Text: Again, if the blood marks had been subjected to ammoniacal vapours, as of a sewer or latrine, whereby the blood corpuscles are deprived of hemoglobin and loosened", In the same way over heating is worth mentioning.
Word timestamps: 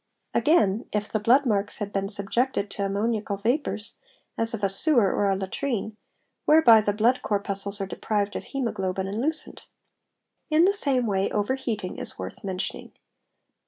Again, 0.33 0.87
if 0.91 1.11
the 1.11 1.19
blood 1.19 1.45
marks 1.45 1.77
had 1.77 1.93
been 1.93 2.09
subjected 2.09 2.71
to 2.71 2.81
ammoniacal 2.85 3.37
vapours, 3.37 3.97
as 4.35 4.55
of 4.55 4.63
a 4.63 4.67
sewer 4.67 5.13
or 5.13 5.35
latrine, 5.35 5.95
whereby 6.45 6.81
the 6.81 6.91
blood 6.91 7.21
corpuscles 7.21 7.79
are 7.79 7.85
deprived 7.85 8.35
of 8.35 8.45
hemoglobin 8.45 9.05
and 9.07 9.21
loosened", 9.21 9.65
In 10.49 10.65
the 10.65 10.73
same 10.73 11.05
way 11.05 11.29
over 11.29 11.53
heating 11.53 11.99
is 11.99 12.17
worth 12.17 12.43
mentioning. 12.43 12.93